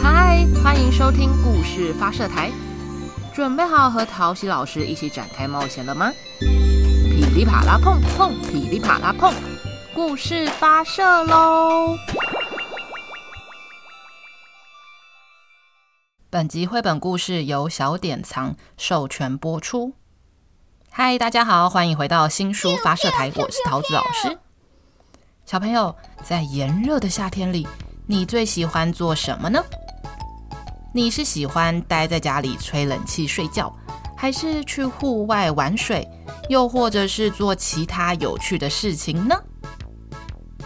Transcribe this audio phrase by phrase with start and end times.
[0.00, 2.50] 嗨，欢迎收听故事发射台，
[3.34, 6.10] 准备好和陶喜老师一起展开冒险了吗？
[6.40, 9.34] 噼里啪啦碰碰，噼里啪啦碰，
[9.94, 11.98] 故事发射喽！
[16.30, 19.92] 本集绘本故事由小典藏授权播出。
[20.88, 24.38] 嗨，大家好，欢迎回到新书发射台，我是桃子老师。
[25.44, 27.68] 小朋友，在炎热的夏天里，
[28.06, 29.62] 你最喜欢做什么呢？
[30.94, 33.74] 你是喜欢待在家里吹冷气睡觉，
[34.14, 36.06] 还是去户外玩水，
[36.50, 39.34] 又或者是做其他有趣的事情呢？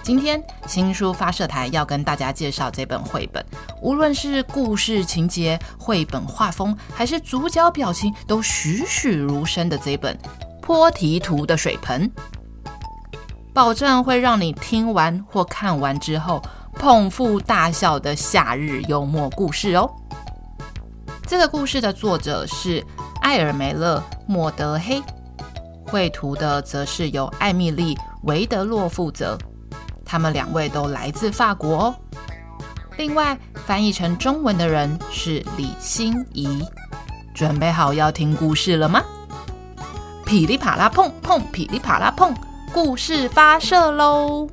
[0.00, 3.44] 今天新书发射台要跟大家介绍这本绘本，
[3.80, 10.16] 无论是故事情节、绘本画风，还是主角表情，都栩栩如生的这本
[10.64, 12.08] 《波提图的水盆》，
[13.52, 16.40] 保证会让你听完或看完之后
[16.82, 19.88] 捧腹大笑的夏日幽默故事哦。
[21.24, 22.84] 这个故事的作者是
[23.20, 25.00] 艾尔梅勒·莫德黑，
[25.86, 29.38] 绘图的则是由艾米莉·维德洛负责。
[30.04, 31.94] 他们两位都来自法国哦。
[32.96, 36.66] 另外，翻译成中文的人是李欣怡。
[37.32, 39.00] 准备好要听故事了吗？
[40.26, 42.34] 噼里啪啦碰碰，噼里啪啦碰，
[42.72, 44.48] 故事发射喽！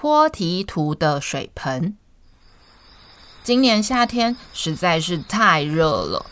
[0.00, 1.96] 坡提图的水盆。
[3.42, 6.24] 今年夏天实在是太热了，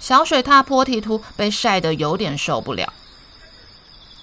[0.00, 2.90] 小水獭坡提图被晒得有点受不了。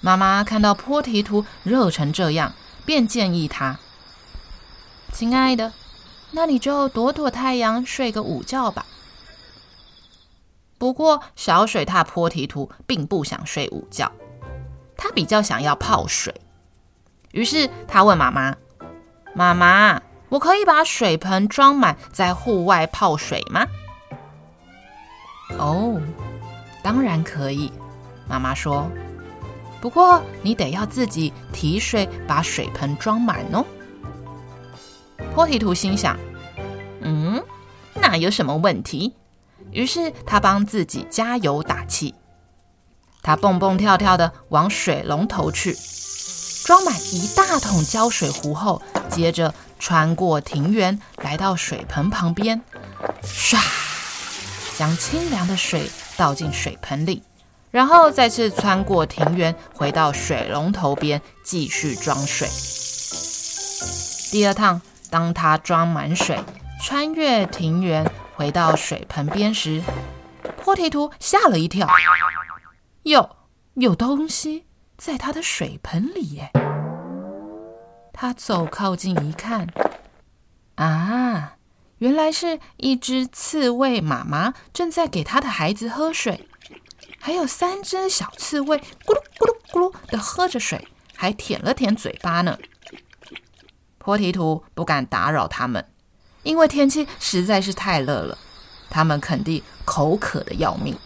[0.00, 2.52] 妈妈看到坡提图热成这样，
[2.84, 3.78] 便建议他
[5.14, 5.72] ：“亲爱的，
[6.32, 8.84] 那你就躲躲太阳，睡个午觉吧。”
[10.78, 14.10] 不过，小水獭坡提图并不想睡午觉，
[14.96, 16.34] 他比较想要泡水。
[17.32, 18.56] 于是他问妈妈
[19.34, 20.00] ：“妈妈。”
[20.32, 23.66] 我可以把水盆装满，在户外泡水吗？
[25.58, 26.00] 哦，
[26.82, 27.70] 当然可以。
[28.26, 28.90] 妈妈说
[29.78, 33.62] ：“不过你得要自己提水，把水盆装满哦。”
[35.36, 36.18] 波提图心想
[37.04, 37.44] ：“嗯，
[37.92, 39.14] 那有什么问题？”
[39.70, 42.14] 于是他帮自己加油打气。
[43.20, 45.76] 他蹦蹦跳跳的往水龙头去，
[46.72, 49.52] 装满一大桶胶水壶后，接着。
[49.78, 52.62] 穿过庭园，来到水盆旁边，
[53.22, 53.58] 唰，
[54.78, 57.22] 将清凉的水倒进水盆里，
[57.70, 62.48] 然后再次穿过庭园，回到水龙头边继续装水。
[64.30, 64.80] 第二趟，
[65.10, 66.38] 当他装满水，
[66.80, 69.82] 穿越庭园，回到水盆边时，
[70.64, 71.86] 波提图吓了一跳，
[73.02, 73.28] 有
[73.74, 74.64] 有东西
[74.96, 76.52] 在他的水盆里耶！
[78.12, 79.66] 他走靠近一看，
[80.74, 81.56] 啊，
[81.98, 86.48] 原来是一只刺猬妈妈正在给她的孩子喝水，
[87.18, 90.86] 还有三只小刺猬咕噜咕噜咕噜的喝着水，
[91.16, 92.58] 还舔了舔嘴巴呢。
[93.98, 95.88] 波提图不敢打扰他们，
[96.42, 98.36] 因为天气实在是太热了，
[98.90, 100.96] 他们肯定口渴的要命。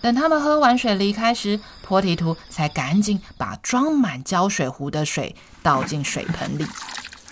[0.00, 6.64] 等他们喝完水离开时，波提图才赶紧把装满胶水壶的水倒进水盆里，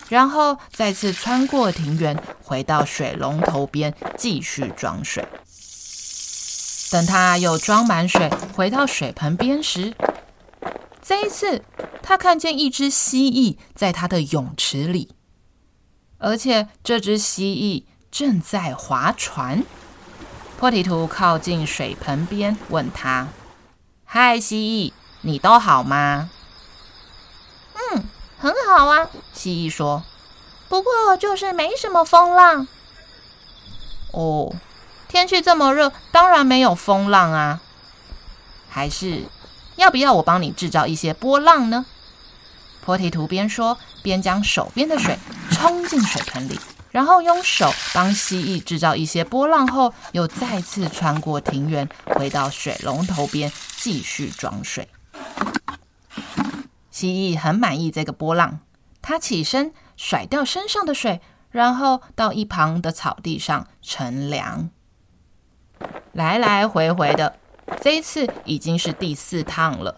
[0.09, 5.25] 然后再次穿过庭园，回到水龙头边继续装水。
[6.91, 9.95] 等他又装满水回到水盆边时，
[11.01, 11.63] 这一次
[12.03, 15.13] 他看见一只蜥蜴在他的泳池里，
[16.19, 19.63] 而且这只蜥蜴正在划船。
[20.59, 23.29] 波提图靠近水盆边，问他
[24.11, 26.31] ：“嗨，蜥蜴，你都好吗
[27.77, 28.05] ？”“嗯，
[28.39, 30.03] 很好啊。”蜥蜴说
[30.67, 32.67] ，“不过就是没什么风浪。
[34.13, 34.55] ”“哦，
[35.09, 37.61] 天气这么热，当然没有风浪啊。
[38.71, 39.25] 还是
[39.77, 41.85] 要不要我帮你制造一些波浪呢？”
[42.81, 45.19] 波提图边说边将手边的水
[45.51, 46.59] 冲进水盆里。
[46.99, 54.89] 然后用手帮蜥蜴制造一些波浪后，又再次穿过庭园，回到水龙头边继续装水。
[56.91, 58.59] 蜥蜴很满意这个波浪，
[59.01, 61.21] 它起身甩掉身上的水，
[61.53, 64.69] 然后到一旁的草地上乘凉。
[66.11, 67.39] 来来回回的，
[67.81, 69.95] 这一次已经是第四趟了。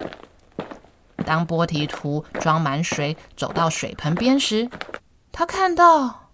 [1.24, 4.68] 当波提图装满水走到水盆边时，
[5.32, 6.26] 他看到。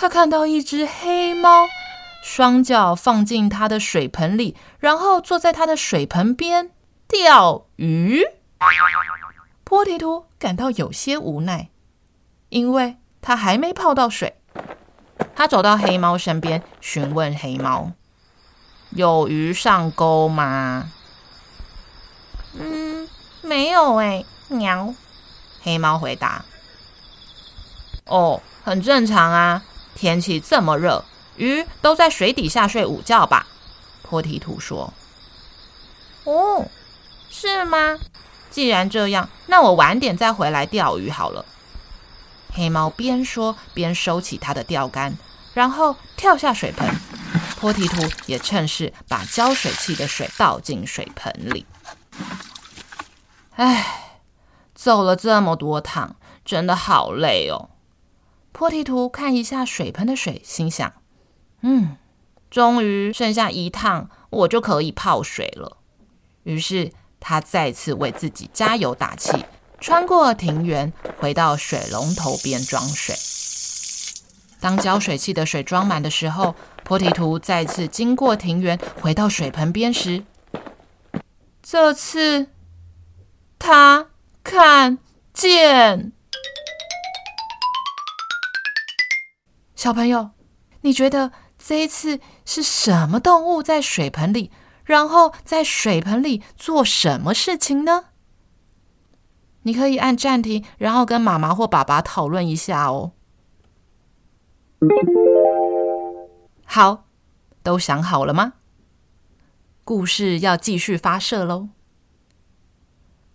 [0.00, 1.68] 他看到一只黑猫，
[2.22, 6.70] 双脚放进他的水盆里，然后坐在他的水盆边
[7.06, 8.24] 钓鱼。
[9.62, 11.68] 波提图感到有些无奈，
[12.48, 14.38] 因为他还没泡到水。
[15.36, 17.92] 他走到黑猫身边，询问黑猫
[18.96, 20.90] ：“有鱼上钩吗
[22.56, 23.06] ？”“嗯，
[23.42, 24.94] 没有哎。”喵。
[25.60, 26.42] 黑猫回答
[28.08, 29.62] ：“哦，很正常啊，
[29.94, 31.04] 天气这么热，
[31.36, 33.46] 鱼都在水底下睡午觉吧？”
[34.02, 34.92] 坡提图说
[36.24, 36.66] ：“哦，
[37.30, 37.98] 是吗？
[38.50, 41.44] 既然这样，那我晚点再回来钓鱼好了。”
[42.52, 45.16] 黑猫边说边收起它的钓竿，
[45.54, 46.88] 然后跳下水盆。
[47.60, 51.64] 坡提图也趁势把浇水器的水倒进水盆里。
[53.54, 54.18] 唉，
[54.74, 57.68] 走了这么多趟，真的好累哦。
[58.60, 60.92] 坡提图看一下水盆的水，心想
[61.64, 61.96] ：“嗯。”
[62.50, 65.78] 终于剩下一趟，我就可以泡水了。
[66.42, 69.46] 于是他再次为自己加油打气，
[69.80, 73.16] 穿过庭园，回到水龙头边装水。
[74.60, 76.54] 当浇水器的水装满的时候，
[76.84, 80.22] 坡提图再次经过庭园，回到水盆边时，
[81.62, 82.48] 这次
[83.58, 84.08] 他
[84.44, 84.98] 看
[85.32, 86.12] 见
[89.80, 90.32] 小朋友，
[90.82, 91.32] 你觉得？
[91.56, 94.50] 这一次是什么动物在水盆里？
[94.84, 98.04] 然后在水盆里做什么事情呢？
[99.62, 103.12] 你可以按暂停，然后跟妈妈或爸爸讨论一下哦。
[106.66, 107.04] 好，
[107.62, 108.52] 都想好了吗？
[109.84, 111.70] 故事要继续发射喽。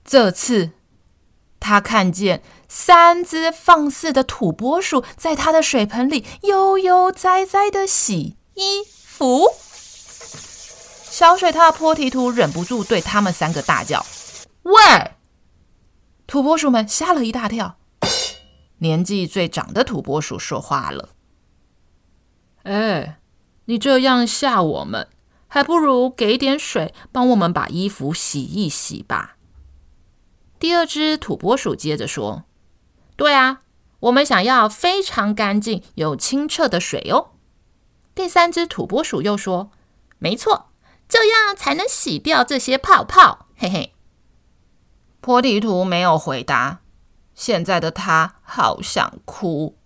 [0.03, 0.73] 这次。
[1.57, 2.43] 他看见
[2.77, 9.47] 三只放肆的土拨鼠在他的水盆里悠悠哉哉的洗衣服。
[11.09, 14.05] 小水獭波提图忍不住对他们三个大叫
[14.63, 14.73] ：“喂！”
[16.27, 17.77] 土拨鼠们吓了一大跳。
[18.79, 21.11] 年纪最长的土拨鼠说话了
[22.63, 23.19] ：“哎，
[23.65, 25.07] 你这样吓我们，
[25.47, 29.37] 还不如给点水，帮我们把衣服洗一洗吧。”
[30.59, 32.43] 第二只土拨鼠接着说
[33.15, 33.61] ：“对啊，
[34.01, 37.31] 我们想要非常干净又清澈的水哦。”
[38.15, 39.71] 第三只土拨鼠又说
[40.19, 40.69] ：“没错，
[41.07, 43.93] 这样才能洗掉这些泡泡。”嘿嘿。
[45.21, 46.81] 波提图没有回答。
[47.33, 49.77] 现在的他好想哭，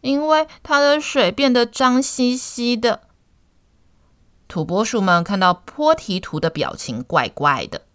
[0.00, 3.08] 因为他的水变得脏兮兮的。
[4.46, 7.86] 土拨鼠们看到波提图的表情怪怪的，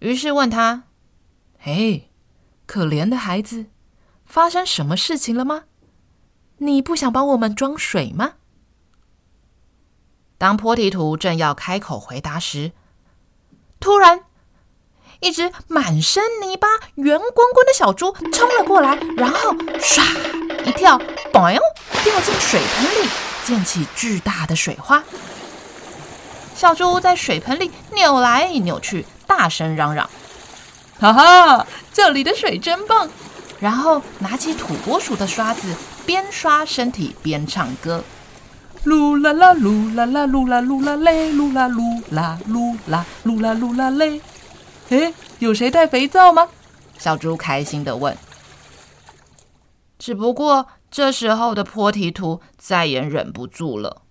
[0.00, 0.82] 于是问他。
[1.58, 2.10] 嘿，
[2.66, 3.66] 可怜的孩子，
[4.32, 5.64] 发生什么事情了吗？
[6.56, 8.32] 你不想帮我们装水吗？
[10.38, 12.72] 当坡提图正要开口回答时，
[13.78, 14.24] 突然，
[15.20, 20.02] 一只满身泥巴、圆滚滚的小猪冲了过来，然后唰
[20.64, 20.98] 一跳，
[21.30, 21.60] 嘣，
[22.02, 23.10] 掉进水盆里，
[23.44, 25.04] 溅起巨大的水花。
[26.54, 30.08] 小猪在水盆里扭来扭去，大声嚷嚷。
[30.98, 33.10] 哈哈，这里的水真棒！
[33.62, 35.72] 然后拿起土拨鼠的刷子，
[36.04, 38.02] 边刷身体边唱歌：
[38.84, 44.20] 噜啦啦噜啦啦噜啦噜啦嘞，噜啦噜啦噜啦噜啦噜啦嘞。
[44.88, 46.48] 诶，有谁带肥皂吗？
[46.98, 48.18] 小猪开心地问。
[49.96, 54.02] 只不过这时候的坡提图再也忍不住了，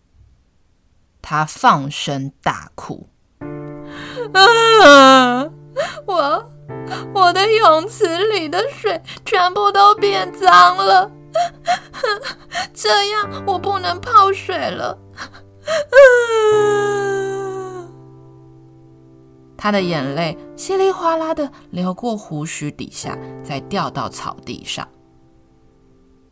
[1.22, 3.10] 他放声大哭。
[4.32, 5.50] 啊，
[6.06, 6.52] 我。
[7.14, 11.10] 我的泳池里的水全部都变脏了，
[12.76, 15.00] 这样我不能泡水了。
[19.56, 24.86] 他的眼泪稀里哗啦的流过胡须底下，再掉到草地上。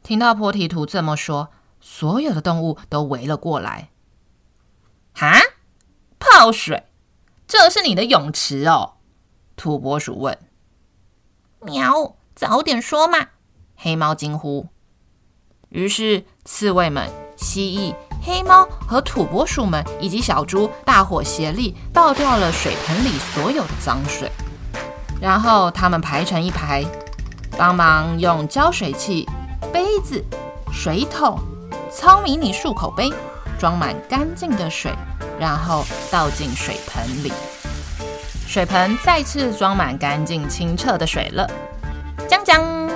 [0.03, 1.47] 听到波提图这么说，
[1.79, 3.91] 所有的动物都围了过来。
[5.13, 5.39] 哈？
[6.19, 6.83] 泡水？
[7.47, 8.95] 这是你的泳池哦？
[9.55, 10.37] 土拨鼠问。
[11.61, 12.17] 喵！
[12.39, 13.17] 早点说嘛！
[13.75, 14.65] 黑猫惊呼。
[15.67, 17.93] 于是，刺猬们、蜥蜴、
[18.25, 24.31] 黑猫和土拨鼠们以及小猪大伙协力倒掉了水盆里所有的脏水，
[25.19, 26.85] 然后他们排成一排，
[27.57, 29.27] 帮忙用浇水器、
[29.73, 30.23] 杯子、
[30.71, 31.37] 水桶、
[31.91, 33.11] 糙迷你漱口杯
[33.59, 34.93] 装满干净的水，
[35.37, 37.33] 然后倒进水盆里。
[38.47, 41.45] 水盆再次装满干净清澈的水了。
[42.49, 42.89] 将将，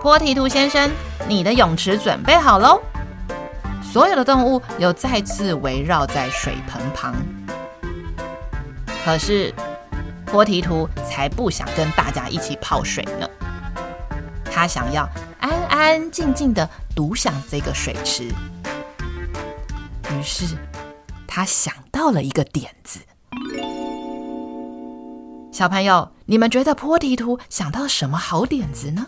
[0.00, 0.90] 波提图先生，
[1.28, 2.80] 你的泳池准备好喽！
[3.82, 7.14] 所有的动物又再次围绕在水盆旁。
[9.04, 9.52] 可是，
[10.24, 13.28] 波提图才不想跟大家一起泡水呢。
[14.50, 15.06] 他想要
[15.38, 18.24] 安安静静的独享这个水池。
[20.10, 20.56] 于是，
[21.26, 23.00] 他想到了一个点子。
[25.52, 29.06] 小朋友，你们觉得坡提图想到什么好点子呢？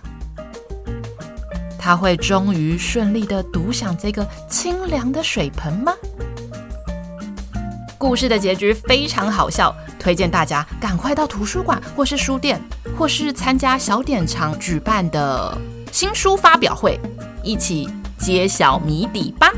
[1.78, 5.95] 他会终于顺利的独享这个清凉的水盆吗？
[7.97, 12.61] 故事的结局非常好笑，推荐大家赶快到图书馆或是书店，
[12.95, 15.57] 或是参加小典藏举办的
[15.90, 17.00] 新书发表会，
[17.43, 17.88] 一起
[18.19, 19.50] 揭晓谜底吧。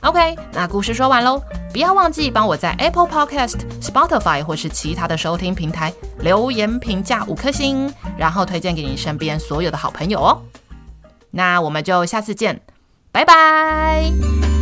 [0.00, 1.42] OK，那故事说完喽，
[1.72, 10.42] 不要忘记帮我在 Apple Podcast、Spotify 或是其他的收听平台留言评价五颗星，然后推荐给你身边所有的好朋友哦。
[11.30, 12.60] 那我们就下次见，
[13.12, 14.57] 拜拜。